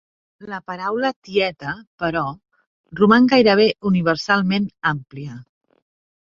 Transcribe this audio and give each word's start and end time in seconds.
La 0.51 0.59
paraula 0.69 1.11
"tieta" 1.27 1.73
però, 2.05 2.25
roman 3.03 3.29
gairebé 3.35 3.69
universalment 3.93 4.69
àmplia. 4.97 5.41